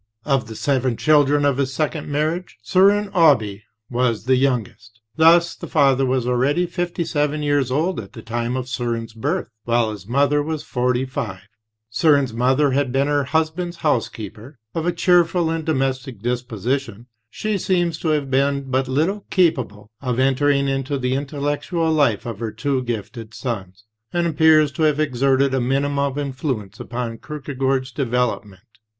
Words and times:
Of 0.25 0.47
the 0.47 0.55
seven 0.55 0.97
children 0.97 1.45
of 1.45 1.57
this 1.57 1.75
second 1.75 2.07
marriage, 2.09 2.57
Soren 2.63 3.11
Aabye 3.11 3.61
was 3.87 4.23
the 4.25 4.35
youngest. 4.35 4.99
Thus 5.15 5.53
the 5.55 5.67
father 5.67 6.07
was 6.07 6.25
already 6.25 6.65
fifty 6.65 7.05
seven 7.05 7.43
years 7.43 7.69
old 7.69 7.99
at 7.99 8.13
the 8.13 8.23
time 8.23 8.57
of 8.57 8.67
Soren's 8.67 9.13
birth, 9.13 9.51
while 9.65 9.91
his 9.91 10.07
mother 10.07 10.41
was 10.41 10.63
forty 10.63 11.05
five. 11.05 11.43
Soren's 11.91 12.33
mother 12.33 12.71
had 12.71 12.91
been 12.91 13.05
her 13.05 13.25
husband's 13.25 13.77
housekeeper. 13.85 14.57
Of 14.73 14.87
a 14.87 14.91
cheerful 14.91 15.51
and 15.51 15.63
domestic 15.63 16.23
disposition, 16.23 17.05
she 17.29 17.59
seems 17.59 17.99
to 17.99 18.07
have 18.07 18.31
been 18.31 18.71
but 18.71 18.87
little 18.87 19.25
capable 19.29 19.91
of 20.01 20.17
entering 20.17 20.67
into 20.67 20.97
the 20.97 21.13
intellectual 21.13 21.91
life 21.91 22.25
of 22.25 22.39
her 22.39 22.51
two 22.51 22.81
gifted 22.81 23.35
sons, 23.35 23.83
and 24.11 24.25
appears 24.25 24.71
to 24.71 24.81
have 24.81 24.99
exerted 24.99 25.53
a 25.53 25.61
minimum 25.61 25.99
of 25.99 26.17
influence 26.17 26.79
upon 26.79 27.19
Kierkegaard's 27.19 27.91
development. 27.91 28.63